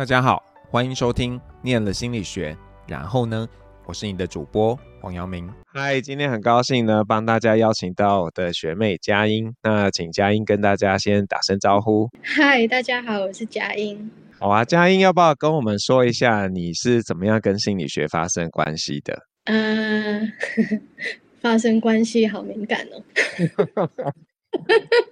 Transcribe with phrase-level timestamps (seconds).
[0.00, 2.56] 大家好，欢迎收听念了心理学。
[2.88, 3.46] 然后呢，
[3.84, 5.46] 我是你的主播黄阳明。
[5.74, 9.52] 嗨，今天很高兴呢，帮大家邀请到我的学妹佳音。
[9.62, 12.08] 那请佳音跟大家先打声招呼。
[12.22, 14.10] 嗨，大家好，我是佳音。
[14.38, 19.18] 好啊，佳音要不要跟我们说一下你是怎么样跟心理学发生关系的？
[19.44, 20.32] 嗯、呃，
[21.42, 23.90] 发生关系好敏感哦。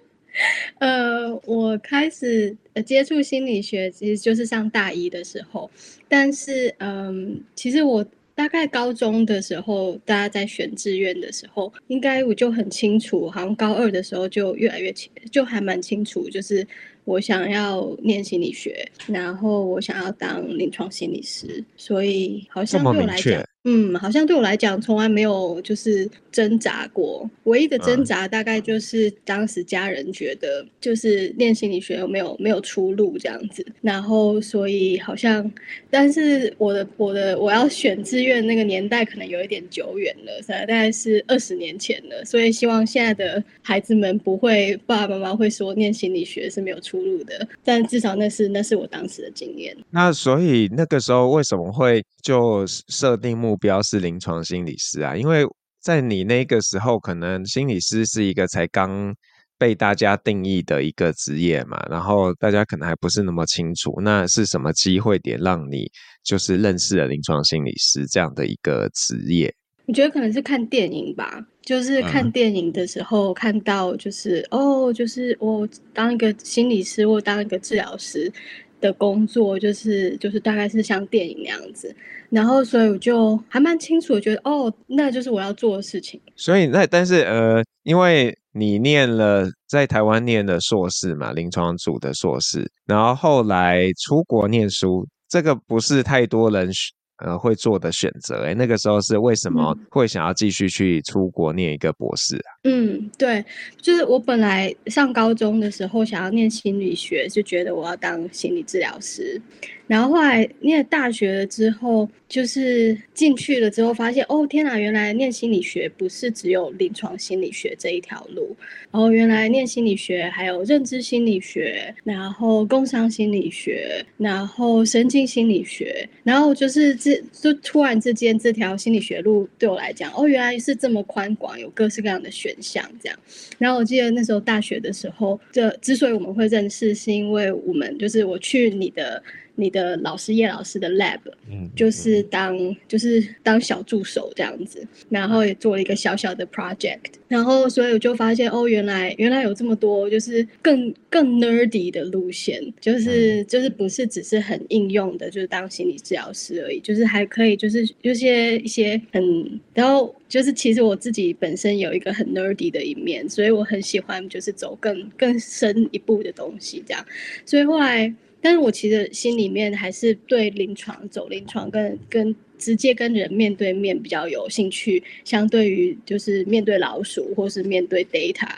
[0.78, 5.70] 呃，我开始接触心理学，其实就是上大一的时候。
[6.08, 16.66] 但是，嗯，其实我大概高中的时候，大家在选志愿的时候，应该我就很清楚，好像高二的时候就越来越清，就还蛮清楚，就是。
[17.04, 27.28] 我想要念心理学，然后我想要当临床心理师，所以好像对我来讲，嗯，好像对我来讲从来没有就是挣扎过。
[27.44, 35.50] 唯一的挣扎大概就是当时家人觉得就是念心理学有没有没有出路这样子，然后所以好像，
[35.90, 49.76] 但是我的我的我要选志愿那个年代可能有一点久远了，大概是二十年前了，所以希望现在的孩子们不会爸爸妈妈会说念心理学是没有出路的，但至少那是那是我当时的经验。
[49.90, 55.16] 那所以那个时候为什么会就设定目标是临床心理师啊？
[55.16, 55.44] 因为
[55.80, 59.14] 在你那个时候，可能心理师是一个才刚
[59.58, 65.90] 被大家定义的一个职业嘛，然后大家可能还不是那么清楚，那是什么机会点让你
[66.24, 69.54] 就是认识了临床心理师这样的一个职业？
[69.86, 71.46] 我觉得可能是看电影吧。
[71.62, 78.32] 就是看电影的时候看到，就是、嗯、哦，就是我当一个心理师或当一个治疗师
[78.80, 81.94] 的工作，就是就是大概是像电影那样子，
[82.30, 86.20] 然后所以我就还蛮清楚的，觉得哦，那就是我要做的事情。
[86.36, 96.70] 所以那但是呃，因为你念了在台湾念的硕士嘛，临床组的硕士，然后后来出国念书，这个不是太多人
[97.18, 102.50] 呃，会做的选择，哎，那个时候是为什么会想要继续去出国念一个博士啊？
[102.64, 103.44] 嗯，对，
[103.80, 109.40] 就是我本来上高中的时候想要念心理学，就觉得我要当心理治疗师。
[109.88, 118.54] 然后后来念大学了之后，就是进去了之后发现，哦天哪，原来念心理学不是只有临床心理学这一条路。
[118.90, 133.18] 然后原来念心理学还有认知心理学，然后工商心理学，然后神经心理学，然后就是这就突然之间这条心理学路对我来讲，哦原来是这么宽广，有各式各样的选项这样。
[133.56, 139.22] 然后我记得那时候大学的时候，这之所以我们会认识，是因为我们就是我去你的。
[139.60, 141.18] 你的老师叶老师的 lab，
[141.50, 167.04] 嗯，就是当就是当小助手这样子，然后也做了一个小小的 project，然后所以我就发现哦，原来原来有这么多就是更更 nerdy 的路线，就是就是不是只是很应用的，就是当心理治疗师而已，就是还可以就是有些一些很，然后就是其实我自己本身有一个很 nerdy 的一面，所以我很喜欢就是走更更深一步的东西这样，
[167.44, 168.14] 所以后来。
[168.40, 178.48] 但是我其实心里面还是对临床走临床跟跟直接跟人面对面比较有兴趣，相对于就是面对老鼠或是面对 data，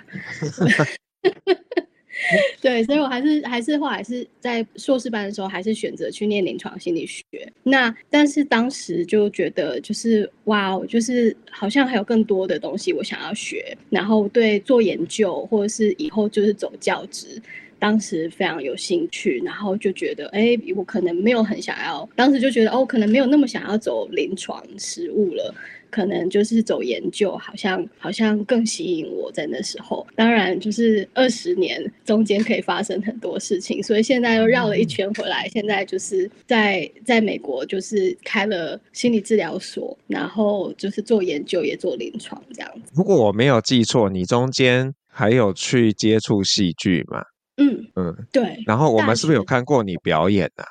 [2.61, 7.25] 对，所以我还是还是后来是在硕士班的时候还是选择去念临床心理学。
[7.63, 17.41] 那但是当时就觉得就是哇，就是好像还有更多的东西我想要学，然后对做研究或者是以后就是走教职。
[17.81, 22.09] 当时非常有兴趣，然后就觉得，哎，我可能没有很想要。
[22.15, 25.53] 当时就觉得，哦，可能没有那么想要走临床实务了，
[25.91, 30.07] 可能就是走研究，好像好像更吸引我在那时候。
[30.15, 42.93] 当然，就是二十年中间可以发生很多事情，所以现在又绕了一圈回来，现在就是在在美国就是开了心理治疗所，然后就是做研究也做临床这样子。
[42.95, 47.23] 如果我没有记错，你中间还有去接触戏剧吗？
[47.61, 48.63] 嗯嗯，对。
[48.67, 50.69] 然后我们是不是有看过你表演呢、啊？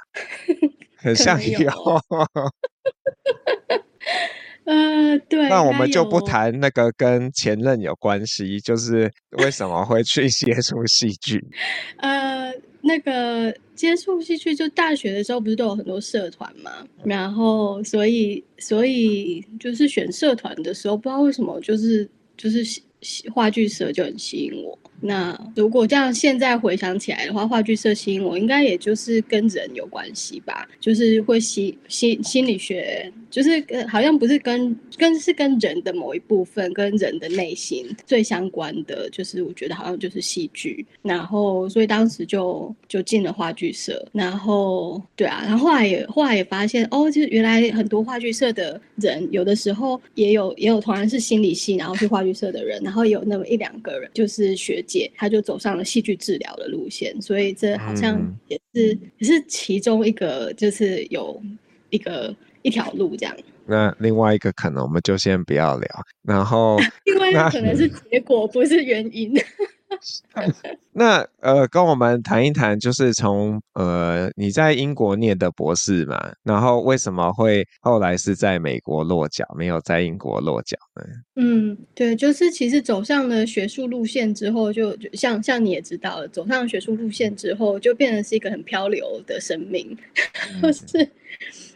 [0.97, 1.69] 很 像有。
[4.65, 5.47] 呃，对。
[5.49, 11.43] 那我们就不谈那个跟前任有关系，就是为什么会去 接触戏剧？
[11.97, 16.71] 呃，那个接触戏剧，就大学的时候不是都有很多社团嘛？
[17.03, 22.07] 然后，所以，所以就是选社团的时候，不知道为什么，就是
[22.37, 22.63] 就是
[23.33, 24.77] 话剧社就很吸引我。
[25.01, 40.85] 那如果这样现在回想起来的话，话剧社吸引我，应该也就是跟人有关系吧，就是会吸心心理学，就是好像不是跟跟是跟人的某一部分，跟人的内心最相关的，就是我觉得好像就是戏剧。
[41.01, 54.83] 然后所以当时就就进了话剧社，然后对啊，然后后来也后来也发现哦，就是原来很多话剧社的人，有的时候也有也有同样是心理系，然后去话剧社的人，然后有那么一两个人就是学。
[54.87, 61.39] 姐，她就走上了戏剧治疗的路线，所以这好像也是、嗯、也是其中一个，就是有
[61.91, 63.37] 一个一条路这样。
[63.67, 65.87] 那另外一个可能我们就先不要聊，
[66.23, 69.31] 然后 另外一个可能是结果，不是原因。
[70.93, 81.03] 那呃，跟我们谈一谈，就是从呃你在英国念的博士嘛，然后为什么会后来是在美国落脚，没有在英国落脚呢？
[81.35, 89.97] 嗯，对，就是其实走上了学术路线之后就，就像像你也知道了，走上学术路线之后，就变成是一个很漂流的生命，
[90.61, 91.09] 就 是。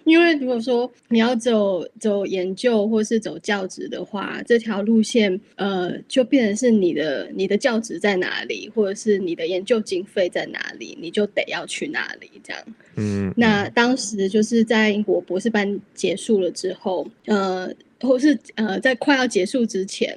[0.06, 12.64] 因为如果说你要走走研究或是走教职的话，这条路线呃就变成是你的你的教职在哪里，或者是你的研究经费在哪里，你就得要去哪里这样。
[12.96, 17.72] 嗯，那当时就是在英国博士班结束了之后，呃，
[18.02, 20.16] 或是呃在快要结束之前。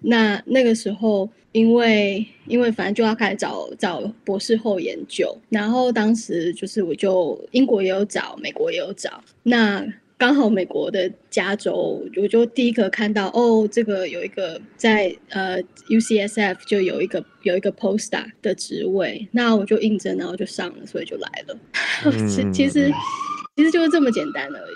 [0.00, 9.86] 那那个时候，因为因为反正就要开始找找博士后研究，然后当时就是我就英国也有找，美国也有找，那
[10.18, 21.58] 刚好美国的加州，我就第一个看到哦，这个有一个在呃 UCSF 就有一个有一个 postdoc 的职位，那我就应征，然后就上了，所以就来了。
[22.28, 22.90] 其、其实
[23.56, 24.74] 其实就是这么简单而已。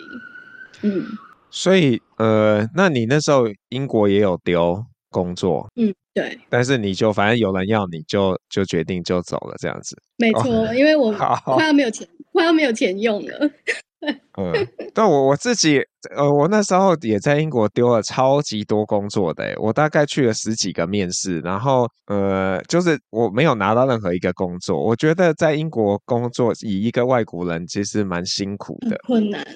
[0.82, 1.06] 嗯，
[1.50, 4.84] 所以呃，那你那时候英国也有丢？
[5.10, 13.50] 工作，嗯，对，但是你就反正有人要你就就决定就走了这样子，没错，哦、因为我快要没有钱，快要没有钱用了。
[14.38, 14.50] 嗯，
[14.94, 15.78] 对我我自己，
[16.16, 24.82] 呃，我那时候也在英国丢了超级多工作的，我大概去了十几个面试，然后呃，就是我没有拿到任何一个工作。
[24.82, 29.46] 我觉得在英国工作，以一个外国人其实蛮辛苦的，困难。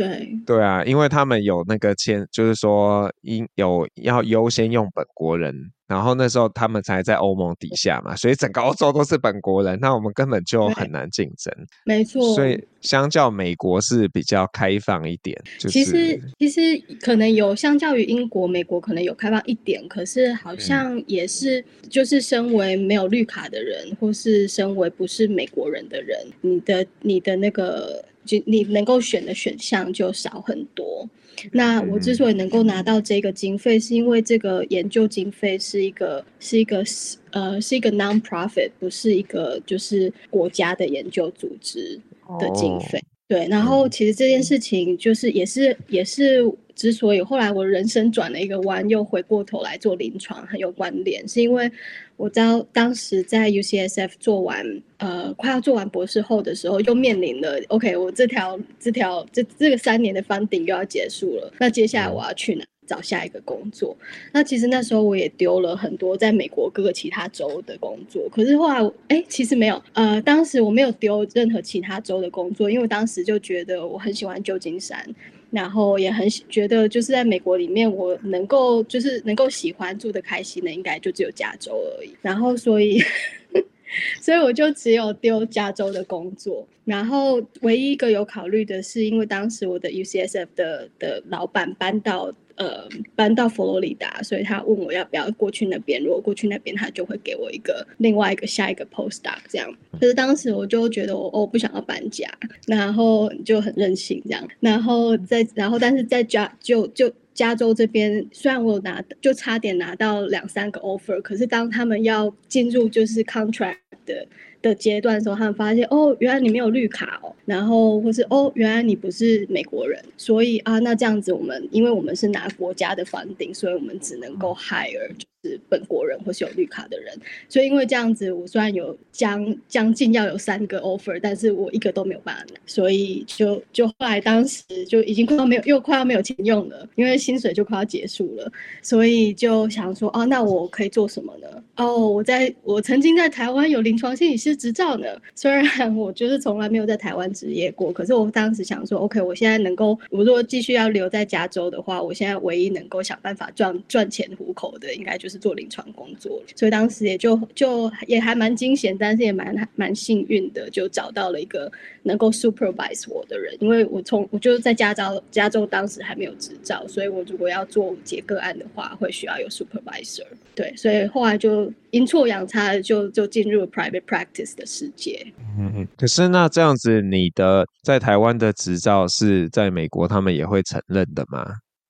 [0.00, 5.54] 对对啊，因为他们有那个签，就是说应有要优先用本国人。
[5.86, 11.52] 然后那时候他们才在欧盟底下嘛，所以整个欧洲都是本国人，那我们根本就很难竞争。
[11.84, 15.36] 没错，所以相较美国是比较开放一点。
[15.58, 31.08] 就是、其实其实可能有相较于英国、美国可能有开放一点，可是好像也是就是身为没有绿卡的人，或是身为不是美国人的人，你的你的那个就你能够选的选项就少很多。
[31.52, 36.84] 那我之所以能够拿到这个经费，是因为这个研究经费是一个是一个
[37.30, 41.98] 呃是一个 non-profit，不是一个就是国家的研究组织
[42.38, 43.02] 的经费。
[43.30, 43.38] Oh.
[43.38, 46.50] 对，然后其实这件事情就是也是也是。
[46.76, 51.70] 之所以后来我人生转了一个弯，又回过头来做临床，很有关联，是因为
[52.16, 54.64] 我知道当时在 UCSF 做完，
[54.96, 63.96] 呃，快要做完博士后的时候，又面临了 OK，我这条这条这这个三年的 funding 又要结束了，那接下来我要去哪找下一个工作？
[64.32, 75.06] 那其实那时候我也丢了很多在美国各个其他州的工作，可是后来哎、其实没有，呃，当时我没有丢任何其他州的工作，因为当时就觉得我很喜欢旧金山。
[75.52, 82.14] 然后也很觉得，就是在美国里面，我能够就是能够喜欢住的开心的，应该就只有加州而已。
[82.22, 83.02] 然后所以，
[84.22, 86.64] 所以我就只有丢加州的工作。
[86.84, 92.32] 然后唯一一个有考虑的是，因为当时我的 UCSF 的的老板搬到。
[92.60, 95.98] 呃，搬到佛罗里达，所以他问我要不要过去那边。
[96.02, 99.74] 如果过去那边，他就会给我一个另外一个下一个 postdoc 这样。
[99.98, 102.28] 可是当时我就觉得我我不想要搬家，
[102.66, 104.46] 然后就很任性这样。
[104.60, 114.26] 然后在然后但是在加就就加州这边，虽然我有拿就差点拿到两三个 offer，可是当他们要进入就是 contract 的。
[114.60, 127.16] 的阶段的时候，他们发现哦，原来你没有绿卡哦，然后或是哦，原来你不是美国人，所以啊，那这样子我们，因为我们是拿国家的 funding，所以我们只能够 hire 就是本国人或是有绿卡的人，
[127.48, 141.48] 所以因为这样子，我虽然有将将近要有三个 offer，但是我一个都没有办法拿，所以就就后来当时就已经快要没有，又快要没有钱用了，因为薪水就快要结束了，所以就想说哦，那我可以做什么呢？
[141.76, 145.06] 哦，我在我曾经在台湾有临床心理师执照呢。
[145.34, 145.64] 虽然
[145.96, 156.42] 我就是从来没有在台湾执业过，可是我当时想说，OK，我现在能够，我如果继续要留在加州的话，我现在唯一能够想办法赚赚钱糊口的，应该就做临床工作。
[156.56, 161.70] 所以当时也就就也还蛮惊险，但是也蛮蛮幸运的，就找到了一个
[162.02, 163.56] 能够 supervise 我的人。
[163.60, 170.26] 因为我从我就是在加州，加州当时还没有执照，所以我如果要做接个案的话，会需要有 supervisor。
[170.54, 171.72] 对，所以后来就。
[171.90, 175.26] 阴错阳差的就就进入了 private practice 的世界。
[175.58, 181.44] 嗯嗯，可是那这样子，你的在台湾的执照是在美国他们也会承认的吗？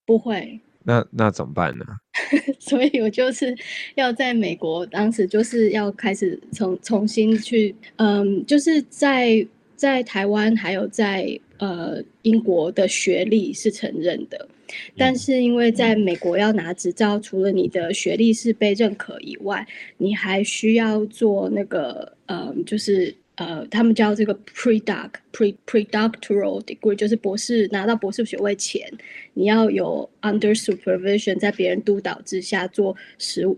[0.06, 0.58] 不会。
[0.84, 1.84] 那那怎么办呢？
[2.58, 3.56] 所以我就是
[3.94, 9.46] 要在美国，当时就是要开始重重新去，嗯，就是在
[9.76, 14.48] 在台湾还有在呃英国的学历是承认的。
[14.96, 28.86] 但是因为在美国要拿执照，除了你的学历是被认可以外，你还需要做那个嗯，就是呃，他们叫这个 pre-doc pre pre-doctoral degree，就是博士拿到博士学位前，
[29.32, 33.48] 你要有 under supervision，在别人督导之下做十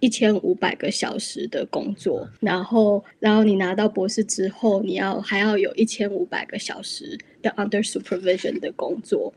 [0.00, 9.32] 一千五百个小时的工作，然后然后你拿到博士之后，你要还要有一千五百个小时的 under supervision 的工作。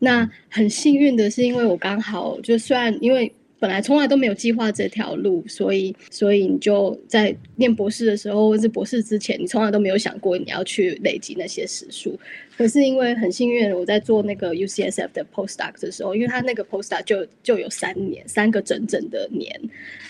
[0.00, 3.32] 那很幸运的是，因为我刚好就算因为
[3.64, 12.20] 本来从来都没有计划这条路，所以所以你就在念博士的时候，或是博士之前，你从来都没有想过你要去累积那些时数。
[12.58, 19.58] 可是因为很幸运，我在做那个 UCSF 的 postdoc 的时候，因为他那个 postdoc 就就有三年，三个整整的年，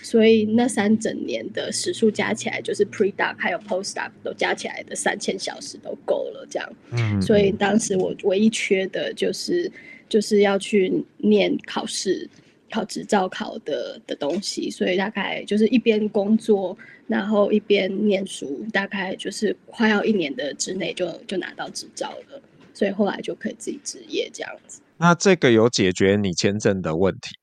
[0.03, 6.69] 所以那三整年的时数加起来，就是 pre-doc 还有 postdoc 都加起来的三千小时都够了，这样。
[6.91, 7.21] 嗯。
[7.21, 9.71] 所以当时我唯一缺的就是
[10.09, 12.29] 就是要去念考试，
[12.75, 16.77] 考执照考的的东西，所以大概就是一边工作。
[17.07, 22.41] 然后一边念书，大概就是快要一年的之内就就拿到执照了，
[22.73, 24.81] 所以后来就可以自己职业这样子。
[24.97, 27.35] 那这个有解决你签证的问题？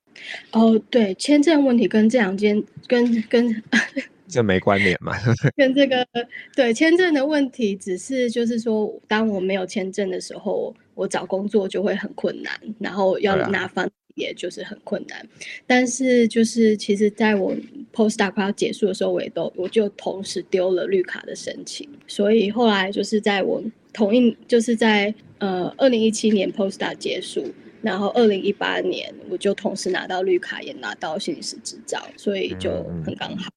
[0.51, 3.63] 哦，对，签证问题跟这两件跟跟
[4.27, 5.13] 这没关联嘛？
[5.55, 6.05] 跟这个
[6.53, 13.89] 对签证的问题，只是就是说，当我没有签证的时候，我找工作就会很困难，然后要拿房。
[14.15, 15.27] 也就是很困难，
[15.65, 17.55] 但是就是其实在我
[17.93, 27.45] postdoc 快要结束的时候，我也都我就同时丢了绿卡的申请，所以后来就是在我同一就是在呃二零一七年 postdoc 结束，
[27.81, 33.51] 然后二零一八年我就同时拿到绿卡，也拿到心理师执照，所以就很刚好。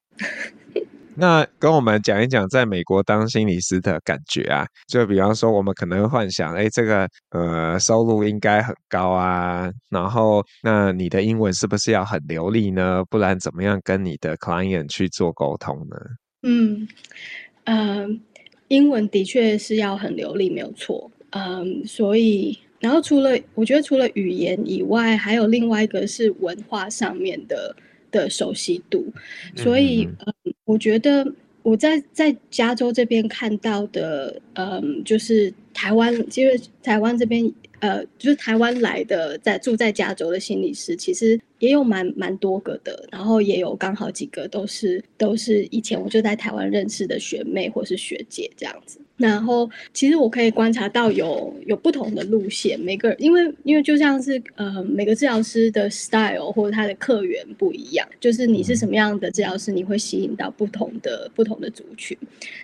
[0.74, 0.82] 嗯
[1.16, 13.02] 那跟我们讲一讲在美国当心理师的感觉啊，就比方说我们可能会幻想，哎，这个呃收入应该很高啊，然后那你的英文是不是要很流利呢？
[13.08, 15.96] 不然怎么样跟你的 client 去做沟通呢？
[16.42, 16.86] 嗯，
[17.64, 18.06] 呃，
[18.68, 21.10] 英文的确是要很流利，没有错。
[21.30, 27.74] 嗯，所以然后除了我觉得除了语言以外，还有另外一个是文化上面的。
[28.12, 29.12] 的熟悉度，
[29.56, 31.26] 所以嗯，嗯，我觉得
[31.62, 48.98] 我在在加州这边看到的，嗯，就是台湾，因为台湾这边，呃，就是台湾来的，在住在加州的心理师，其实也有蛮蛮多个的，然后也有刚好几个都是都是以前我就在台湾认识的学妹或是学姐这样子。
[49.16, 62.16] 然后，其实我可以观察到有有不同的路线，每个因为因为就像是呃每个治疗师的 style 或者他的客源不一样，就是你是什么样的治疗师，你会吸引到不同的不同的族群。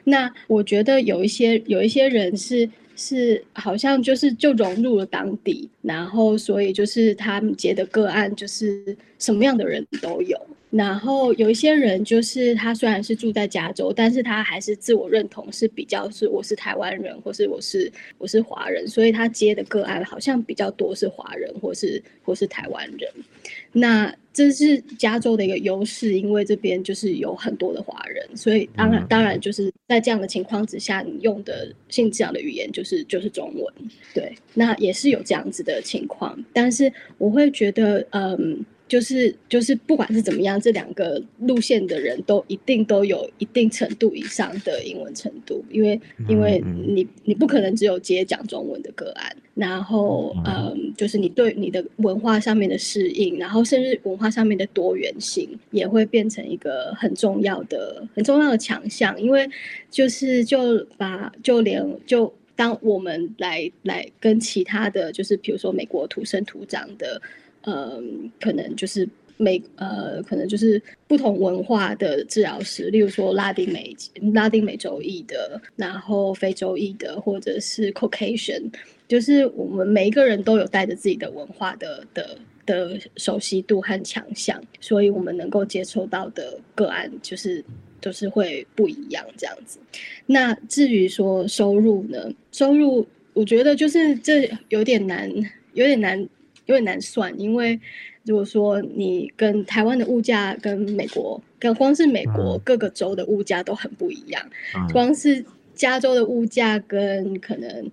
[0.04, 10.38] 那我觉得有一些有一些人是是好像就是就融入了当地，然后所以就是他们接的个案就是什么样的人都有。
[10.72, 23.06] 然后有一些人，就是他虽然是住在加州，但是他还是自我认同是比较是我是台湾人，或是我是我是华人，所以他接的个案好像比较多是华人，或是或是台湾人。
[23.70, 33.74] 那这是加州的一个优势，因为这边就是有很多的华人，所以当然当然就是在这样的情况之下，你用的性这样的语言就是就是中文，
[34.14, 38.64] 对，那也是有这样子的情况，但是我会觉得，嗯。
[38.92, 59.48] 就是就是，不管是怎么样，这两个路线的人都一定都有一定程度以上的英文程度，因为因为你你不可能只有接讲中文的个案，然后嗯，就是你对你的文化上面的适应，然后甚至文化上面的多元性也会变成一个很重要的很重要的强项，因为
[59.90, 67.22] 就是就把就连就当我们来来跟其他的就是比如说美国土生土长的。
[67.62, 73.96] 嗯，可能就是美呃，可能就是不同文化的治疗师，例如说拉丁美
[74.32, 78.70] 拉丁美洲裔的，然后非洲裔的，或者是 Caucasian，
[79.08, 87.64] 就是我们每一个人都有带着自己的文化的的的熟悉度和强项，所以我们能够接触到的个案就是、
[88.00, 89.80] 就是会不一样这样子。
[90.26, 92.30] 那至于说收入呢？
[92.52, 95.28] 收入我觉得就是这有点难，
[95.72, 96.28] 有点难，
[96.66, 97.80] 有点难算，因为。
[98.24, 104.40] 如果说你跟台湾的物价跟美国，跟光是美国各个州的物价都很不一样，
[104.76, 107.90] 嗯、光是加州的物价跟可能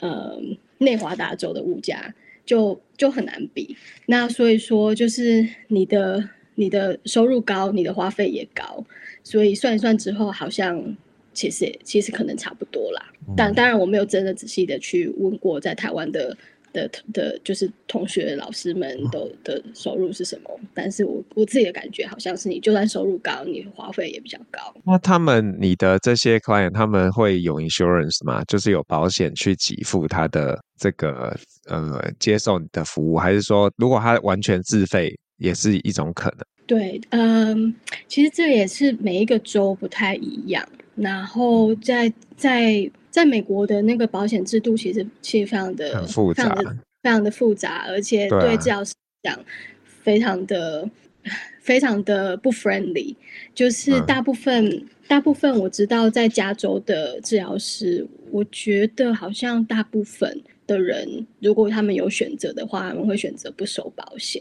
[0.00, 0.36] 呃
[0.78, 2.12] 内华达州的物价
[2.44, 3.76] 就就很难比。
[4.06, 8.84] 那所以说，就是你的你的收入高，你的花费也高，
[9.22, 10.96] 所以算一算之后，好像
[11.32, 13.12] 其实其实可能差不多啦。
[13.28, 16.36] 嗯、但当然我没有真的仔细的去问过在台湾的。
[16.78, 20.50] 的的，就是同学老师们都的收入是什么？
[20.74, 24.60] 但是我我自己的感觉好像是，你就算收入高，你花费也比较高。
[24.84, 28.44] 那他们，你的这些 client，他们会有 insurance 吗？
[28.44, 36.38] 就是有保险去给付他的这个呃接受你的服务，还是说如果他完全自费，也是一种可能？
[36.66, 37.74] 对，嗯，
[38.06, 40.66] 其实这也是每一个州不太一样。
[40.94, 42.90] 然后在在。
[43.10, 46.54] 在美国的那个保险制度其实其实非常的复杂，
[47.02, 49.38] 非常的复杂，而且对治疗师讲
[49.84, 50.82] 非常的、
[51.24, 53.14] 啊、非常的不 friendly。
[53.54, 64.40] 就是大部分、嗯、大部分我知道在加州的治疗师，我觉得好像大部分的人，如果他们有选择的话，他们会选择不收保险。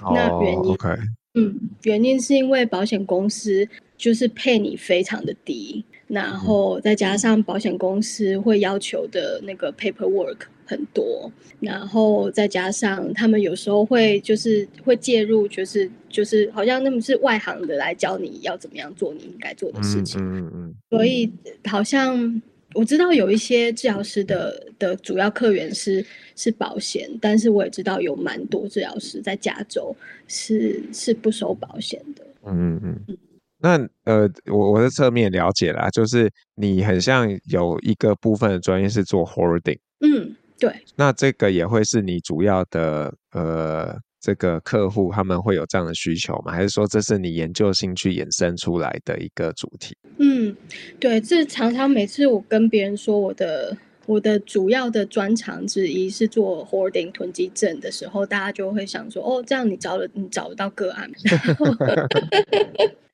[0.00, 0.98] 哦、那原因，okay、
[1.34, 5.84] 嗯，原因是因为保险公司就是配你非常的低。
[6.06, 11.30] 然后再加上保险公司会要求的那个 paperwork 很多，
[11.60, 20.20] 然后再加上他们有时候会就是会介入，就是就是好像那么是外行的来教你要怎么样做你应该做的事情。
[20.20, 20.74] 嗯嗯嗯。
[20.90, 21.30] 所以
[21.64, 22.42] 好像
[22.74, 29.94] 我知道有一些治疗师的的主要客源是是保险，但是我也知道有蛮多治疗师在加州
[30.28, 32.26] 是是不收保险的。
[32.46, 33.16] 嗯嗯嗯。
[33.64, 40.70] 那呃，我我在侧面了解啦，就是你很像有一个部分的专业是做 hoarding，嗯，对。
[40.96, 46.52] 那这个也会是你主要的呃这个客户，他们会有这样的需求吗？
[46.52, 49.96] 还是说这是你研究兴趣衍生出来的一个主题？
[50.18, 50.54] 嗯，
[51.00, 53.74] 对，这常常每次我跟别人说我的
[54.04, 61.10] 我的主要的专长之一是做 hoarding 囤积症的时候，大家就会想说，哦，这样你找了你找得到个案。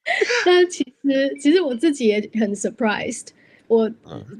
[0.44, 3.28] 但其实，其实我自己也很 surprised。
[3.68, 3.88] 我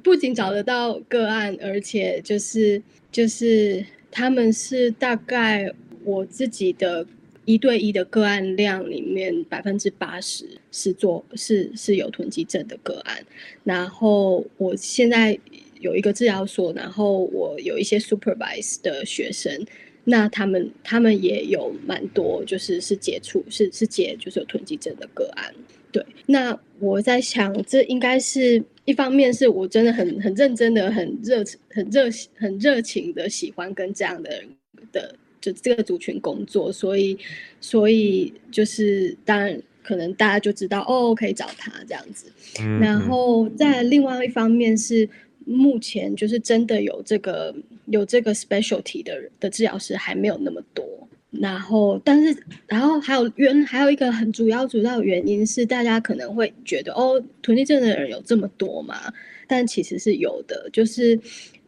[0.02, 5.70] 不仅找得到个案，而且就是就是他们是大概
[6.02, 7.06] 我自己的
[7.44, 13.24] 一对一的个案量里面百分之八十是做是是有囤积症的个案。
[13.62, 15.38] 然后我现在
[15.78, 19.64] 有一个治疗所，然后我有一些 supervise 的学生。
[20.10, 25.54] 那他们他们也有蛮多，就是是接触是是接就是有囤积症的个案，
[25.92, 26.04] 对。
[26.26, 34.48] 那我在想，这应该是一方面是我真的很很认真的、很热很热很热情的喜欢跟这样的人
[34.90, 37.16] 的就这个族群工作，所以
[37.60, 42.26] 所以就是当然可能大家就知道哦，可以找他这样子。
[42.60, 42.80] 嗯嗯。
[42.80, 45.08] 然后在另外一方面是。
[45.50, 47.54] 目前就是真的有这个
[47.86, 50.84] 有这个 specialty 的的治疗师还没有那么多，
[51.30, 52.36] 然后但是
[52.66, 59.12] 然后还有原还有一个很主要主要原因是大家可能会觉得哦，囤积症的人有这么多嘛？
[59.48, 61.18] 但其实是有的，就是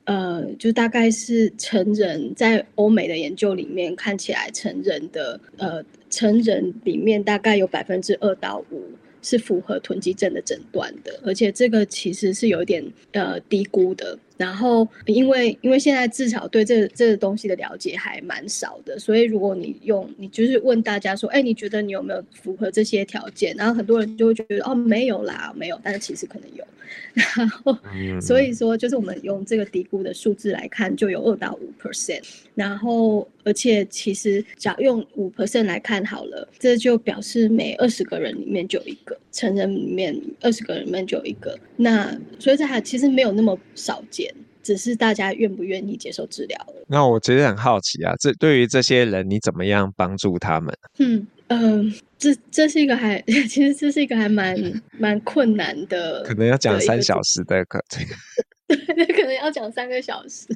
[0.05, 8.83] 呃，就大概是成人在欧美的研究里面看起来成人的呃成人里面大概有百分之二到五。
[9.23, 14.19] 是符合囤积症的诊断的，而且这个其实是有点呃低估的。
[14.37, 23.55] 然后，因为因为现在至少对这、这个东西的了解还蛮少的，所以如果你用你就是问大家说，哎，你觉得你有没有符合这些条件？
[23.57, 25.81] 然后很多人就会觉得哦，没有啦，没有。
[25.85, 26.65] 但是其实可能有。
[27.13, 27.77] 然后，
[28.21, 32.23] 所以说就是我们用这个低估的数字来看，就有二到五 percent。
[32.55, 41.59] 然后，而且其实只要用五 percent 来看好了，这就表示每二十个人里面就有一个成人里面二十个人里面就有一个。
[41.77, 44.33] 那所以这还其实没有那么少见。
[44.65, 46.57] 只是大家愿不愿意接受治疗。
[46.87, 50.73] 那我其实很好奇啊，这对于这些人，你怎么样帮助他们？
[51.01, 54.57] 嗯嗯、呃，这这是一个还 其实这是一个还蛮
[54.97, 58.07] 蛮困难的，可能要讲三小时的课程。
[58.69, 60.47] 对，可能要讲三个小时。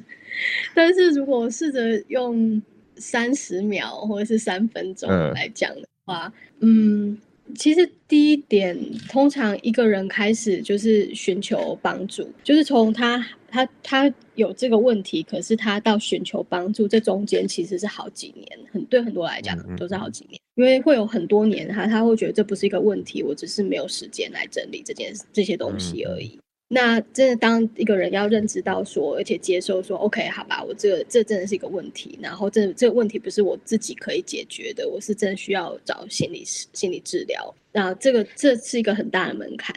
[0.73, 2.61] 但是如果试着用
[2.95, 7.17] 三十秒或者是三分钟来讲的，话，嗯。
[7.55, 8.77] 其实第一点，
[9.09, 26.37] 通常一个人开始就是寻求帮助，就是从他他他有这个问题，可是他到寻求帮助，这中间其实是好几年，很对很多来讲都是好几年，因为会有很多年他他会觉得这不是一个问题，我只是没有时间来整理这件这些东西而已。
[26.69, 37.55] 那真的，当一个人要认知到说，而且接受说，OK，好吧，我这个这真的是一个问题，然后这这个问题不是我自己可以解决的，我是真的需要找心理心理治疗。
[37.71, 39.73] 那这个这是一个很大的门槛。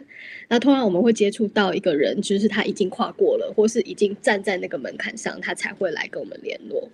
[0.49, 6.91] 那通常我们会接触到一个人，就是他已经跨过了，或是已经站在那个门槛上，他才会来跟我们联络。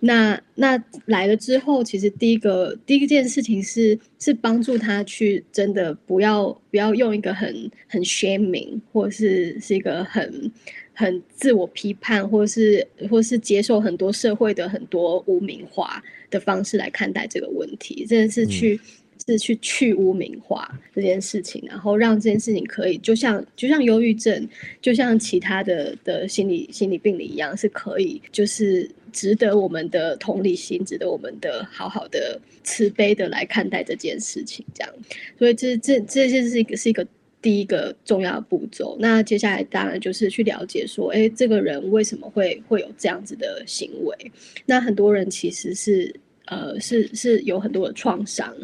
[0.00, 10.50] 那那来了之后，其实第一个第一件事情是是帮助他去真的不要不要用一个很很 shaming 或是是一个很
[10.94, 18.74] 很自我批判，或是或是接受很多社会的很多污名化的方式来看待这个问题，真的是去。
[18.74, 18.80] 嗯
[19.26, 24.48] 是去去污名化这件事情，然后让这件事情可以就像就像忧郁症，
[24.80, 34.92] 就像其他的的心理心理病理一样，是可以就是值得我们的同理心，值得我们的好好的慈悲的来看待这件事情，这样。
[35.38, 37.06] 所以这这这件事是一个是一个
[37.42, 38.96] 第一个重要步骤。
[39.00, 44.32] 那接下来当然就是去了解说，哎，这个人为什么会会有这样子的行为？
[44.66, 46.14] 那很多人其实是
[46.46, 48.54] 呃是是有很多的创伤。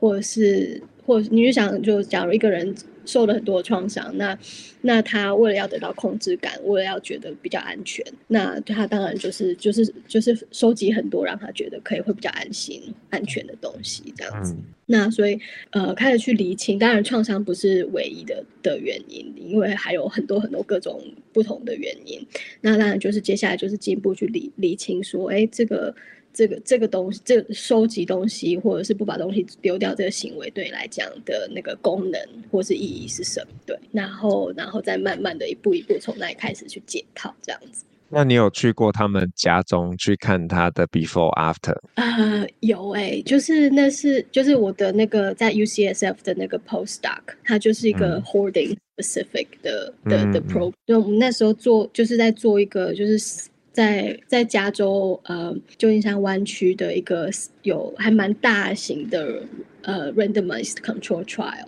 [0.00, 2.74] 或者是，或者你就想，就假如一个人
[3.06, 4.38] 受了很多的创伤，那
[4.82, 14.52] 那他为了要得到控制感，为了要觉得比较安全，那他当然就是就是就是收集很多让他觉得可以会比较安心、安全的东西，这样子。
[14.54, 15.38] 嗯、那所以
[15.70, 21.00] 呃，开始去厘清，当然创伤不是唯一的的原因，因为还有很多很多各种
[21.32, 22.20] 不同的原因。
[22.60, 25.94] 那当然就是接下来就是进一步去理理清，说，哎，这个。
[26.34, 32.20] 这个这个东西，这个、收集东西或者是不把东西丢掉，这个行为对你来讲的那个功能
[32.50, 33.46] 或是意义是什么？
[33.64, 37.84] 对，然后然后再慢慢的一步一步从那里开始去解套，这样子。
[38.08, 41.76] 那你有去过他们家中去看他的 before after？
[41.94, 53.48] 呃，有哎、欸，就是那是就是我的那个在 UCSF 的那个 postdoc，它就是一个 hoarding specific 的、嗯、的的 program，就我们那时候做就是在做一个就是。
[53.74, 57.28] 在在加州呃旧金山湾区的一个
[57.62, 59.42] 有还蛮大型的
[59.82, 61.66] 呃 randomized control trial，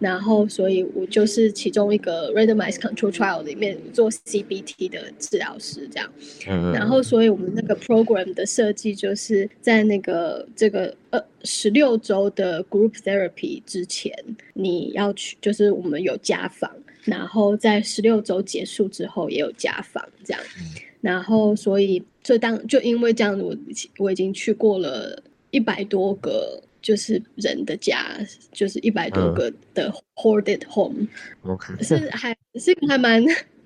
[0.00, 6.10] 然后所以我就是其中一个 randomized control trial 里面做 CBT 的治疗师这样，
[6.48, 14.10] 嗯、然后所以我们那个 program 的设计就是在那个这个呃十六周的 group therapy 之前，
[14.54, 16.70] 你要去就是我们有家访，
[17.04, 20.42] 然后在十六周结束之后也有家访这样。
[21.04, 23.54] 然后，所以就当就因为这样子，我
[23.98, 28.18] 我已经去过了一百多个，就是人的家，
[28.52, 31.06] 就是一百多个的 hoarded home，
[31.44, 33.22] 嗯、 是还是还蛮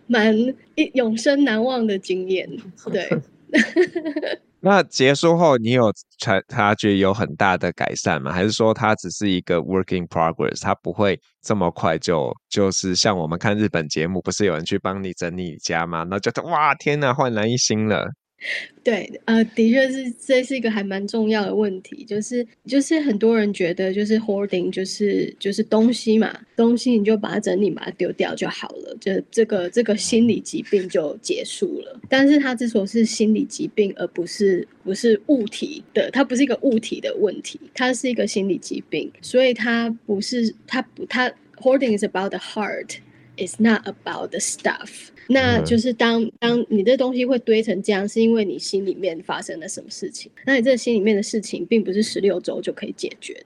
[0.09, 0.37] 蛮
[0.75, 2.51] 一永生难忘的经验，
[2.91, 3.09] 对。
[4.61, 8.33] 那结束后，你有察察觉有很大的改善吗？
[8.33, 16.05] 还是说它只是一个 working progress，它不会这么快就就是像我们看日本节目，不是有人去帮你整理家吗？
[16.11, 18.09] 那就哇，天呐，焕然一新了。
[18.85, 32.01] 对，呃，的确是，这是一个还蛮重要的问题，就是就是很多人觉得就是 hoarding 就是就是东西嘛，东西你就把它整理，把它丢掉就好了，就这个这个心理疾病就结束了。
[32.09, 42.97] 但是它之所以是心理疾病，而不是不是物体的，它不是一个物体的问题，它是一个心理疾病，所以它不是它不它 hoarding is about the heart,
[43.39, 45.09] it's not about the stuff。
[45.31, 50.33] 那就是当当你的东西会堆成这样，是因为你心里面发生了什么事情？
[50.47, 53.37] 那你这心里面的事情，并不是十六周就可以解决，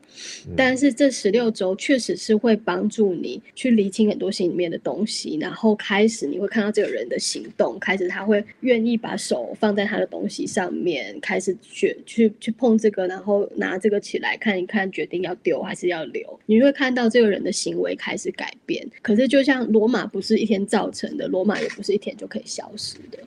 [0.56, 16.38] 但是这十六周确实是会帮助你去理清很多心里面的东西，然后开始你会看到这个人的行动，开始他会愿意把手放在他的东西上面，开始去去去碰这个，然后拿这个起来看一看，决定要丢还是要留。
[16.46, 18.88] 你会看到这个人的行为开始改变。
[19.02, 21.68] 可是就像罗马不是一天造成的，罗马也。
[21.72, 23.18] 不是一天就可以消失的，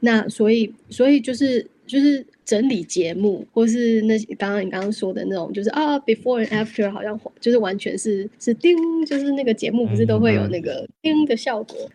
[0.00, 11.88] 那所以所以就是就是整理节目，或是那刚刚你刚刚说的那种，就是啊，before and after 好像就是完全是是叮，就是那个节目不是都会有那个叮的效果，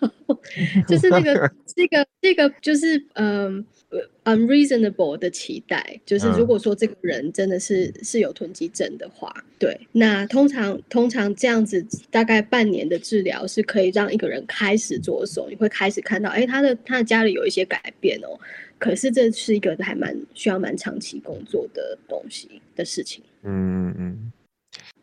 [0.88, 3.64] 就是那个 这个这个就是嗯。
[4.24, 18.36] unreasonable 的期待，就是如果说这个人真的是是有囤积症的话，对，那通常通常这样子大概半年的治疗是可以让一个人开始着手，你会开始看到，哎，他的他的家里有一些改变哦。
[18.78, 23.22] 可是这是一个还蛮需要蛮长期工作的东西的事情。
[23.44, 24.32] 嗯嗯。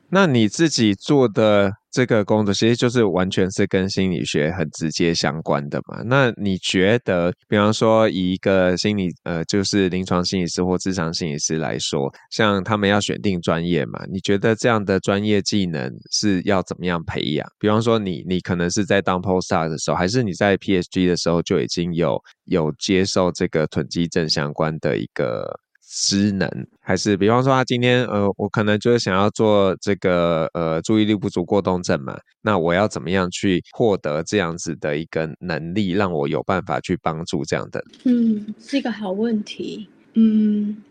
[0.10, 6.02] 那你自己做的这个工作，其实就是完全是跟心理学很直接相关的嘛？
[6.06, 14.00] 那你觉得，比方说以一个心理呃，就是临床心理师或咨商心理师来说，像他们要选定专业嘛？
[14.12, 17.48] 你觉得这样的专业技能是要怎么样培养？
[17.60, 25.60] 比方说你，你你可能是在当 postdoc 的时候，还是你在 PhD 的时候就已经有有接受这个囤积症相关的一个？
[25.94, 26.50] 职能
[26.80, 37.84] 还是，比方说他今天呃，我可能就是想要做这个呃注意力不足过动症嘛，那我要怎么样去获得这样子的一个能力，让我有办法去帮助这样的？
[38.06, 39.90] 嗯，是一个好问题。
[40.14, 40.82] 嗯，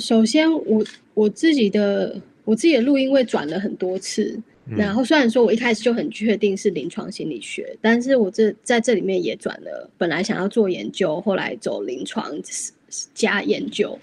[0.00, 4.40] 首先我我自己的我自己的路因为转了很多次，
[4.70, 12.32] 嗯，然后虽然说我一开始就很确定是临床心理学，但是我这在这里面也转了，本来想要做研究，后来走临床。
[13.14, 13.98] 加研究，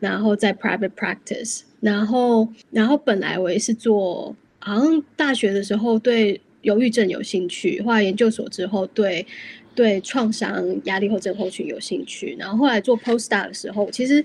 [0.00, 9.26] 然后在 private practice，然后然后本来我也是做，好像大学的时候对忧郁症有兴趣，后来研究所之后对
[9.74, 14.24] 对创伤压力后症候群有兴趣，然后后来做 postdoc 的时候，其实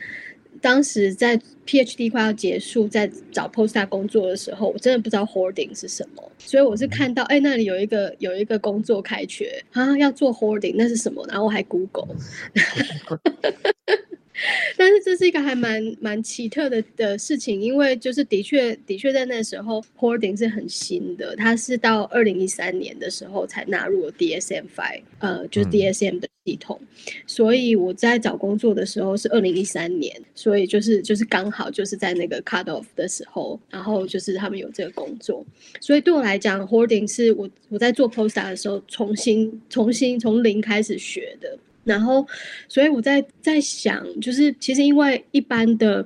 [0.62, 12.16] 当时在 PhD 快要结束，在找 postdoc 工作的时候，我真的不知道 hoarding 是什么，所以我是看到哎那里有一个有一个工作开缺啊，要做 hoarding 那是什么，然后我还 Google。
[14.78, 26.80] 但是这是一个还蛮蛮奇特的的事情，因为就是的确的确在那时候，hoarding 是很新的，它是到二零一三年的时候才纳入了 DSM-5，呃，就是 DSM 的系统。
[26.82, 26.88] 嗯、
[27.26, 35.46] 所以我在找工作的时候是二零一三年，所以就是就是刚好就是在那个 cut off 的时候，然后就是他们有这个工作，
[35.82, 41.58] 所以对我来讲，hoarding 是我我在做 postdoc 的时候重新重新从零开始学的。
[41.88, 42.28] 然后，
[42.68, 46.06] 所以我在在想，就是其实因为一般的、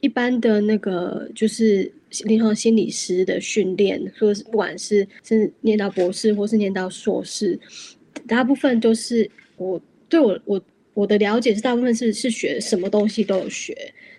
[0.00, 1.90] 一般的那个就是
[2.24, 7.58] 临床心理师的训练，说是不管是是念到博士或是念到硕士，
[8.28, 13.74] 大部分都是我对我我我的了解是大部分是是学什么东西都有学。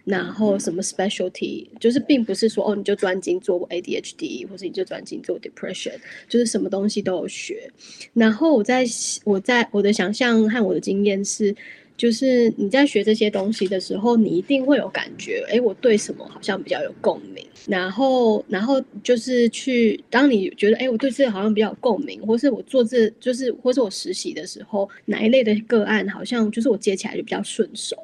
[0.05, 5.93] 然后什么 specialty，就是并不是说哦，你就专精做 ADHD，或者你就专精做 depression，
[6.27, 7.71] 就是什么东西都有学。
[8.13, 8.85] 然后我在
[9.23, 11.55] 我在我的想象和我的经验是，
[11.95, 17.45] 就是你在学这些东西的时候，你一定会有感觉，哎，我对什么好像比较有共鸣。
[17.65, 27.95] 然后，然后就是去，当你觉得哎，我对这个好像比较有共鸣，或是我做这就是，或是我实习的时候，哪一类的个案好像就是我接起来就比较顺手。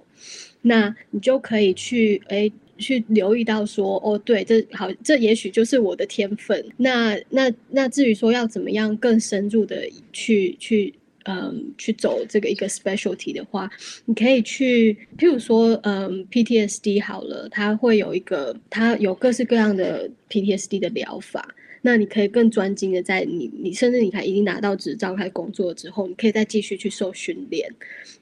[0.61, 6.65] 那你就可以去诶，去留意到说哦，对，这好，这也许就是我的天分。
[6.77, 10.93] 那那那至于说要怎么样更深入的去去
[11.25, 13.69] 嗯去走这个一个 specialty 的话，
[14.05, 21.47] 你可以去，譬如说嗯 PTSD 好了，它会有一个，它有各式各样的 PTSD 的疗法。
[21.81, 27.69] 那你可以更专精的在你你甚至你看已经拿到执照开始工作之后，你可以再继续去受训练，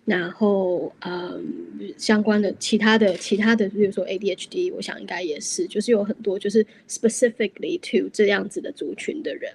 [0.05, 1.43] 然后嗯
[1.97, 9.51] 相关的其他的其他的，比如说 ADHD，我想应该也是，就是有很多就是 specifically to 这样子的族群的人，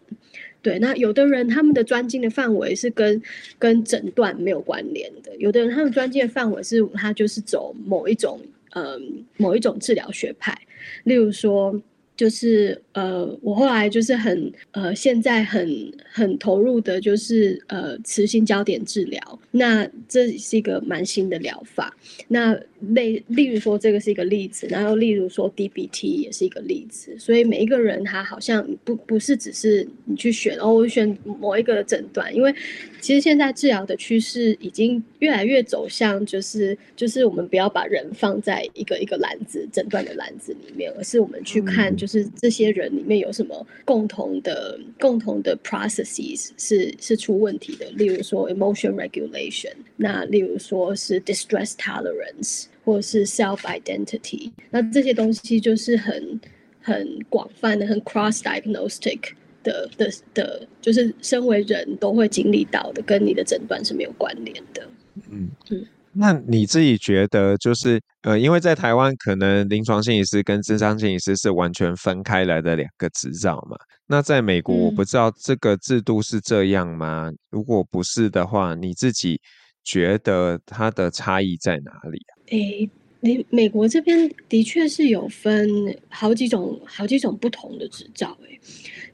[0.61, 3.23] 对，那有的人他们的专精的范围是跟
[3.59, 8.41] 跟诊断没有关联的，有的人他们专精的范围是他就是走某一种
[8.75, 10.61] 嗯某一种治疗学派，
[11.05, 11.81] 例如说。
[12.17, 19.39] 就是呃，我后来就是很呃，现在很很投入的，就是呃，磁性焦点治疗。
[19.51, 21.97] 那这是一个蛮新的疗法。
[22.29, 27.17] 那例例如说，这个是一个例子，然后例如说 DBT 也是一个例子。
[27.19, 32.55] 所以每一个人他好像不不是只是你去选哦，我选某一个诊断，因为
[33.01, 47.89] 其实现在治疗的趋势已经越来越走向，就是就是我们不要把人放在一个一个篮子诊断的篮子里面，而是我们去看，就是这些人里面有什么共同的共同的 processes 是是出问题的。
[47.93, 52.65] 例如说 emotion regulation，那例如说是 distress tolerance。
[52.85, 56.41] 或者是 self identity，那这些东西就是很
[56.81, 59.21] 很广泛的、很 cross diagnostic
[59.63, 64.89] 的的的，就是身为人都会经历到的，跟你的诊断是没有关联的。
[65.31, 73.77] 嗯嗯，那你自己觉得，就是呃，因为在台湾，可能临床心理师跟咨商心理师是完全分开来的两个执照嘛？
[74.07, 77.29] 那在美国，我不知道这个制度是这样吗？
[77.31, 79.41] 嗯、如果不是的话，你自己
[79.85, 82.33] 觉得它的差异在哪里啊？
[82.51, 85.69] 诶，你美国这边的确是有分
[86.09, 88.61] 好几种、好几种不同的执照，诶，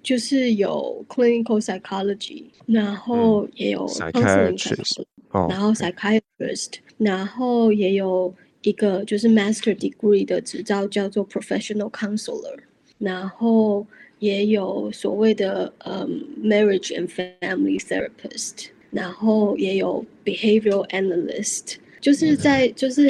[0.02, 5.04] 就是有 clinical psychology，然后也有 counseling psychologist，
[5.48, 12.58] 然后 psychiatrist，然后也有一个就是 Master Degree 的执照叫做 Professional Counselor，
[12.98, 13.86] 然后
[14.18, 23.08] 也有所谓的嗯 Marriage and Family Therapist，然后也有 Behavioral Analyst，就是在就是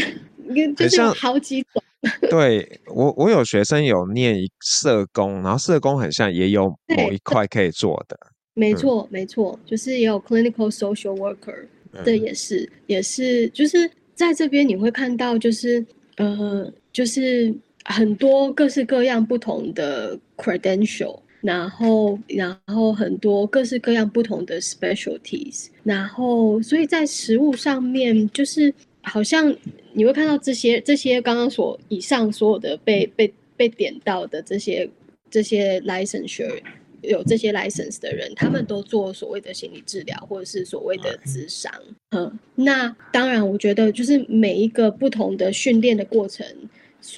[0.76, 1.82] 就是有好几种。
[2.30, 8.16] 对我，我有学生有念社工，然后社工很像也有某一块可以做的。
[8.54, 11.66] 没错，没错，就是也有 clinical social worker，
[12.04, 15.84] 这也是，也是，就是在这边你会看到，就是
[16.16, 28.72] 呃，就是很多各式各样不同的 credential，然后，然后很多各式各样不同的 specialties，然后，所以在食物上面，就是
[29.02, 29.56] 好像。
[29.94, 34.88] 你会看到这些这些刚刚所以上所有的被被被点到的这些
[35.28, 36.60] 这些 licensure
[37.02, 41.72] 有这些 license 的人，他们都做所谓的心理治疗或者是所谓的咨商。
[42.10, 46.46] 嗯，那当然，我觉得就是每一个不同的训练的过程，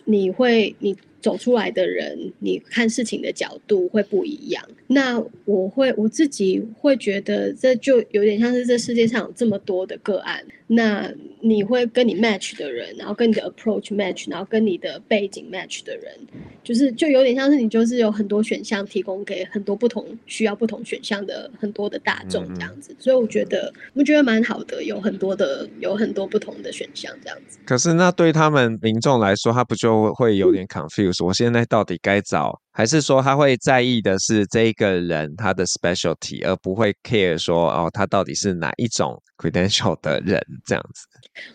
[0.05, 0.97] 你会你。
[1.23, 4.66] 走出来的人，你看事情的角度会不一样。
[4.87, 10.43] 那我会我自己会觉得，这就有点像是这世界上有这么多的个案。
[10.73, 16.15] 那你会跟你 match 的人，然后跟你的 approach match，然后跟你的背景 match 的人，
[16.63, 22.95] 就是就有点像是你就是有很多选项提供给很多不同需要不同选项的很多的大众这样子。
[23.01, 27.59] 所以我觉得我觉得蛮好的，有很多的有很多不同的选项这样子。
[27.65, 31.25] 可是那对他们民众来说，他不就会有点 confuse？
[31.27, 41.07] 我现在到底该找，还是说他会在意的是这一个人他的 specialty，而不会 care 说哦，他到底是哪一种 credential 的人这样子？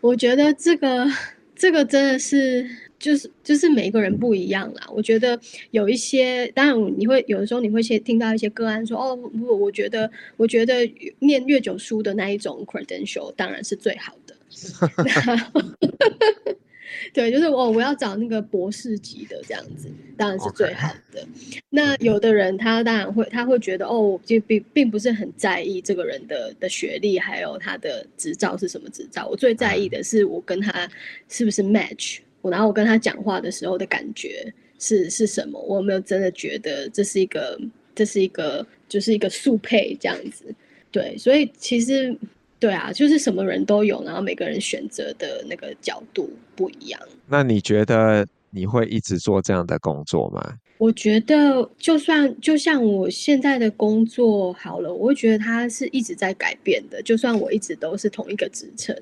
[0.02, 1.08] 我觉得这个
[1.56, 2.68] 这个真的是
[3.00, 4.84] 就是就是每一个人不一样啦。
[4.90, 5.40] 我觉得
[5.72, 10.86] 有一些，当然你会有的时候你会先听到一些个案说哦，不，我觉得我觉得
[11.20, 14.36] 念越久书的那一种 credential 当然是最好的。
[17.14, 21.26] 对，就是我我要找那个博士级的这样子，当然是最好的。
[21.70, 29.28] 那有的人他当然会，他会觉得哦，就并并不是很在意这个人的的学历，还有他的执照是什么执照。
[29.28, 30.90] 我最在意的是我跟他
[31.30, 35.60] 是不是 match，我然后我跟他讲话的时候的感觉是是什么？
[35.62, 37.60] 我有没有真的觉得这是一个
[37.94, 40.46] 这是一个就是一个速配这样子？
[40.92, 42.18] 对，所以其实。
[42.60, 47.00] 对啊，就是什么人都有，然后每个人选择的那个角度不一样。
[47.28, 50.58] 那你觉得你会一直做这样的工作吗？
[50.78, 57.02] 我觉得，就算就像我现在的工作好了，我会觉得它是一直在改变的。
[57.02, 58.96] 就算我一直都是同一个职称，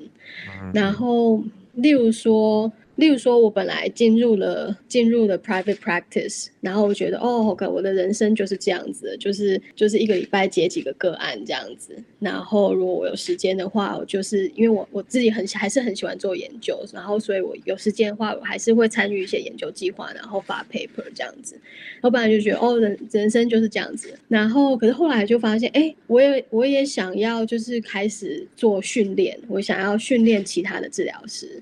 [0.61, 2.71] 嗯、然后例如说。
[2.95, 11.95] 例如说，我本来进入了进入了 private practice，然后我觉得哦，OK，我的人生就是这样子，就是就是一个礼拜接几个个案这样子。
[12.19, 21.59] 然后如果我有时间的话，我就是因为我我自己很还是很喜欢做研究，然后所以我有时间的话，我还是会参与一些研究计划，然后发 paper 这样子。
[22.01, 24.13] 我本来就觉得哦，人人生就是这样子。
[24.27, 31.61] 然后可是后来就发现，哎，我也我也想要就是开始做训练，我想要训练其他的治疗师。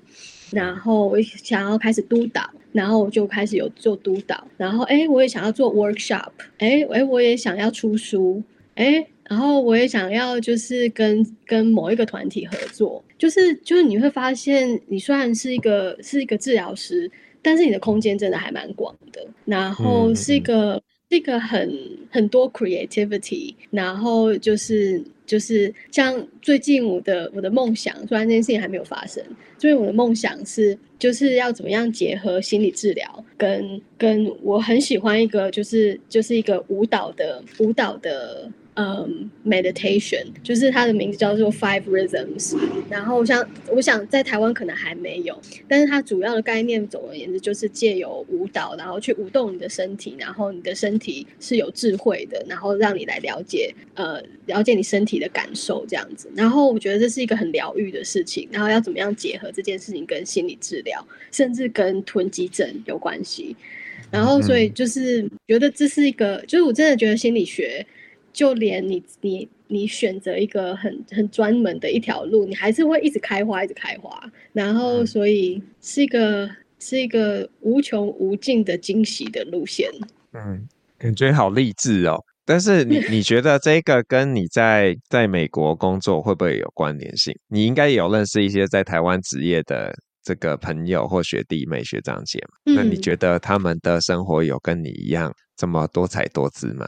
[0.52, 4.46] 然后我想要开始督导，然后我就开始有做督导。
[4.56, 8.42] 然后哎，我也想要做 workshop，哎哎，我也想要出书，
[8.74, 17.10] 哎，然后我也想要就是跟跟某一个团体合作，就是就是你会发现，你虽然是一个是一个治疗师，
[17.40, 20.74] 但是你的空间真的还蛮广的，然后是一个。
[20.74, 21.70] 嗯是一个很
[22.08, 29.22] 很多 creativity，然后就是就是像最近我的我的梦想，虽然这件事情还没有发生，
[29.58, 38.50] 所以我的梦想是就是要怎么样结合心理治疗跟跟我很喜欢一个就是就是一个舞蹈的舞蹈的。
[38.74, 42.56] 嗯、um，meditation 就是它的名字叫做 Five Rhythms，
[42.88, 56.30] 然后我想，我想在台湾可能还没有，但是它主要的概念，总而言之就是借由舞蹈，然后去舞动你的身体，然后你的身体是有智慧的，然后让你来了解，呃，了解你身体的感受这样子。
[56.34, 63.54] 然后我觉得这是一个很疗愈的事情，然后要怎么样结合这件事情跟心理治疗，甚至跟囤积症有关系。
[64.10, 67.86] 然后所以就是觉得这是一个，就是我真的觉得心理学。
[68.32, 74.18] 就连你你你选择一个很很专门的一条路，你还是会一直开花，一直开花。
[74.52, 79.90] 然后，所以是一个是一个无穷无尽的惊喜的路线。
[80.32, 80.66] 嗯，
[80.98, 82.18] 感觉好励志哦。
[82.44, 87.32] 但是你 你觉得这个跟你在在美国工作会不会有关联性？
[87.48, 92.38] 你应该有认识一些在台湾职业的这个朋友或学弟妹、学长姐。
[92.66, 96.86] 嗯，那你觉得他们的生活有跟你一样这么多彩多姿吗？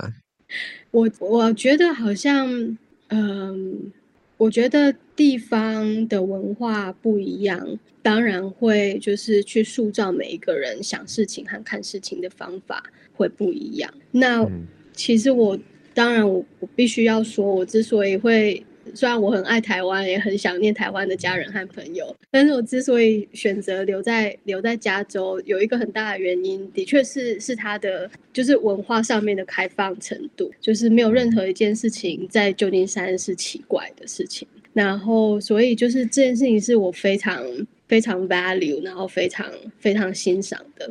[0.90, 2.78] 我我觉得好像，
[3.08, 3.92] 嗯，
[4.36, 12.82] 我觉得地方的文化不一样，当然会就是去塑造每一个人想事情和看事情的方法
[13.14, 13.92] 会不一样。
[14.10, 14.48] 那
[14.92, 15.58] 其实我
[15.92, 18.64] 当然我我必须要说，我之所以会。
[18.94, 37.44] 虽然我很爱台湾，也很想念台湾的家人和朋友，但是我之所以选择留在留在加州，有一个很大的原因，的确是是它的就是文化上面的开放程度，就是没有任何一件事情在旧金山是奇怪的事情，然后所以就是这件事情是我非常。
[37.86, 39.46] 非常 value，然后非常
[39.78, 40.90] 非常欣赏的，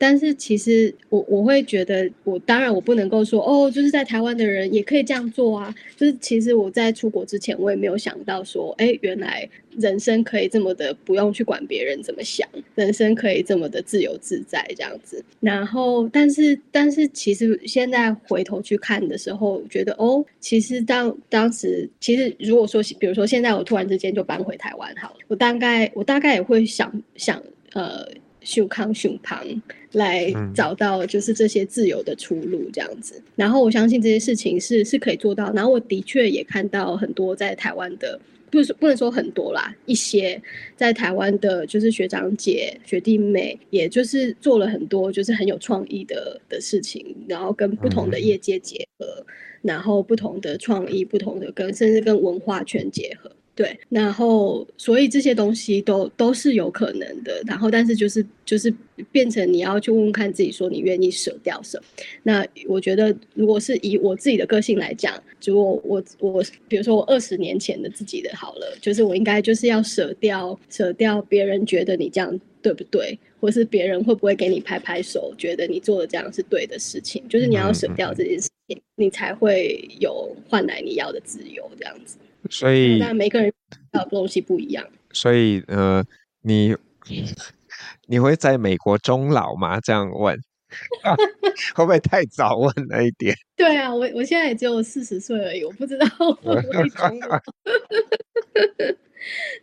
[0.00, 5.72] 但是其实我我会觉得，我当然我不能够说哦，就是在台湾的人也可以这样做啊。
[5.94, 9.46] 就是其实我在出国之前，我也没有想到说，哎，原来
[9.76, 15.22] 人生可以这么的不用去管别人怎么想，人生可以这么的自由自在这样子。
[15.38, 26.30] 然后，但是但是其实现在回头去看的时候，觉得哦，其实当当时其实如果说，比如说现在我突然之间就搬回台湾好了，我大概我大概。
[26.30, 27.42] 也会想想
[27.72, 28.06] 呃，
[28.42, 29.44] 胸康秀旁
[29.92, 35.52] 来找到就是这些自由的出路这样子，然后我相信这些事情是是可以做到。
[35.52, 38.18] 然后我的确也看到很多在台湾的，
[38.50, 40.40] 不是不能说很多啦，一些
[40.76, 49.24] 在台湾的，就是学长姐学弟妹，也就是做了很多就是很有创意的的事情，然后跟不同的业界结合，
[49.62, 53.30] 然后不同的创意，不同的跟甚至跟文化圈结合。
[53.60, 58.72] 对，然后所以这些东西都都是有可能的，然后但是就是就是
[59.12, 61.84] 变成你要去问问看自己，说你愿意舍掉什么？
[62.22, 82.16] 那我觉得，如果是以我自己的个性来讲，就我我我，比如说我二十年前的自己的好了，就是我应该就是要舍掉舍掉别人觉得你这样对不对，或是别人会不会给你拍拍手，觉得你做的这样是对的事情，就是你要舍掉这件事情，你才会有换来你要的自由，这样子。
[82.48, 83.52] 所以，那每个人
[83.92, 84.86] 要的东西不一样。
[85.12, 86.04] 所以，呃，
[86.42, 86.74] 你
[88.06, 89.80] 你会在美国终老吗？
[89.80, 90.38] 这样问，
[91.74, 93.34] 会不会太早问了一点？
[93.56, 97.40] 对啊，我我现在也只有四十岁而已，我不知道我会终老。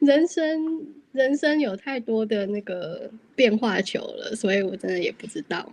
[0.02, 5.68] 人生人生有太多的那个变化球了，所以我真的也不知道。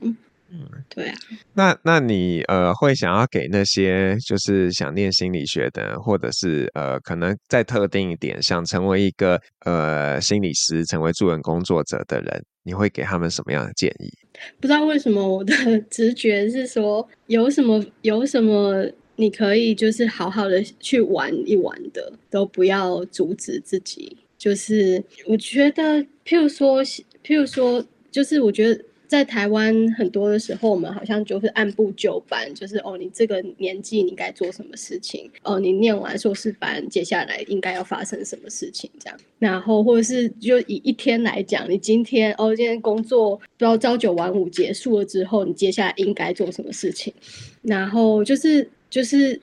[0.57, 1.15] 嗯，对啊。
[1.53, 14.09] 那那你呃会想要给那些就是想念心理学的，或者是呃可能再特定一点，想成为一个呃心理师，成为助人工作者的人，你会给他们什么样的建议？
[14.61, 15.53] 不知道为什么我的
[15.91, 24.17] 直觉是说，有什么有什么你可以就是好好的去玩一玩的，都不要阻止自己。
[24.39, 28.85] 就是我觉得，譬如说，譬如说，就是我觉得。
[29.15, 39.17] 在台湾很多的时候，我们好像就是按部就班，就是哦，你这个年纪你该做什么事情，哦，你念完硕士班，接下来应该要发生什么事情这样。
[39.39, 47.15] 然后或者是就以一天来讲，你今天哦，今天工作不知道朝九晚五结束了之后，你接下来应该做什么事情？
[47.63, 49.41] 然后就是就是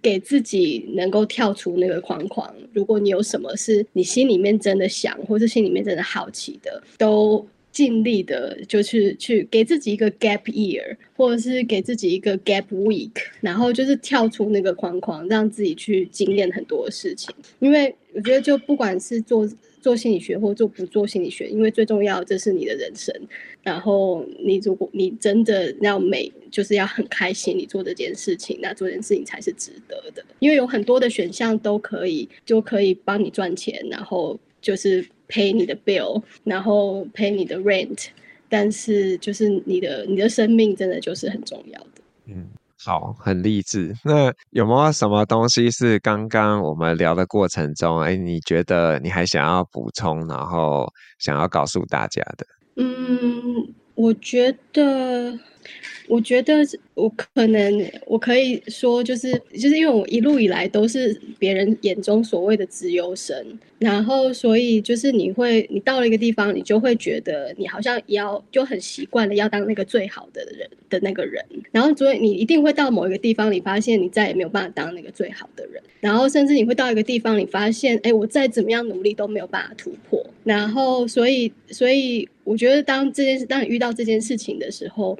[0.00, 2.54] 给自己能够跳出那个框框。
[2.72, 7.44] 如果你有什么是你心里面真的想，或是心里面真的好奇的，都。
[7.70, 17.32] 尽力的，就是去给自己一个 gap year，或者是给自己一个 gap week，然后就是跳出那个框框，让自己去经验很多事情。
[17.60, 19.48] 因为我觉得，就不管是做
[19.80, 23.14] 做心理学，或做不做心理学，因为最重要这是你的人生。
[23.62, 30.24] 然后你如果你真的要美，就是要很开心，你做这件事情，那做这件事情才是值得的。
[30.38, 34.38] 因为有很多的选项都可以，就可以帮你赚钱，然后
[34.68, 35.06] 就是。
[35.30, 38.06] pay 你的 bill，然后 pay 你的 rent，
[38.48, 42.00] 但是就是你的你的生命真的就是很重要的。
[42.24, 42.46] 嗯，
[42.82, 43.94] 好，很励志。
[44.02, 52.46] 那有没有什么东西是刚刚我们聊的过程中，哎，你觉得你还想要补充，然后想要告诉大家的？
[52.76, 55.38] 嗯，我觉得。
[56.08, 63.36] 我觉得我可能我可以说，就是就是因为我一路以来都是别人眼中所谓的资优生，
[63.78, 85.18] 然后所以就是你会你到了一个地方，你就会觉得你好像要就很习惯了要当那个最好的人的那个人，然后所以你一定会到某一个地方，你发现你再也没有办法当那个最好的人，然后甚至你会到一个地方，你发现哎，我再怎么样努力都没有办法突破，然后所以所以我觉得当这件事当你遇到这件事情的时候。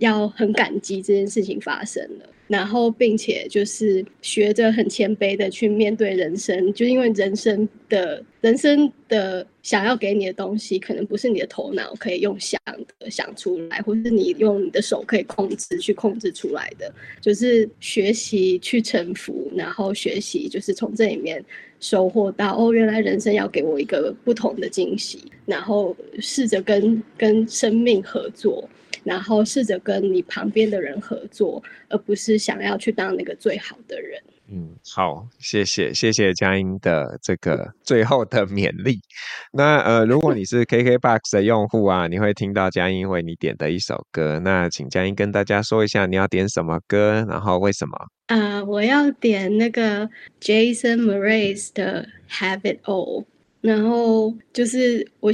[0.00, 12.60] 要很感激这件事情发生了，然后并且就是学着很谦卑的去面对人生，就因为人生的人生的想要给你的东西，可能不是你的头脑可以用想
[12.98, 21.44] 的想出来，或是你用你的手可以控制去控制出来的，就是学习去臣服，然后学习就是从这里面
[21.78, 28.68] 收获到哦，原来人生要给我一个不同的惊喜，然后试着跟跟生命合作。
[29.02, 34.20] 然后试着跟你旁边的人合作，而不是想要去当那个最好的人。
[34.52, 38.98] 嗯，好，谢谢，谢谢佳音的这个最后的勉励。
[39.52, 44.40] 那呃，如果你是 KKBOX 的用户啊，你会听到佳音为你点的一首歌。
[44.40, 47.96] 那请佳音跟大家说一下你要点什么歌，然后为什么？
[48.26, 50.10] 啊、呃，我要点那个
[50.40, 53.26] Jason Mraz 的 Have It All，
[53.60, 55.30] 然后就是我。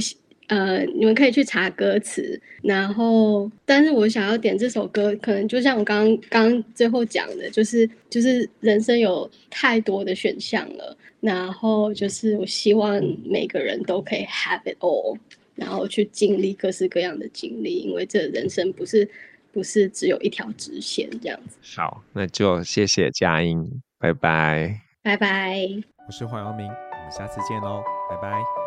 [0.47, 15.17] 呃，你们可以去查歌词，然后，但是我想要点这首歌，可能就像我刚刚最后讲的，就是就是人生有太多的选项了，然后就是我希望每个人都可以 have it all，
[15.55, 19.09] 然后去经历各式各样的经历，因为这人生不是
[19.51, 21.57] 不是只有一条直线这样子。
[21.75, 25.67] 好，那就谢谢佳音，拜拜，拜拜。
[26.07, 28.66] 我是黄阳明，我们下次见喽，拜拜。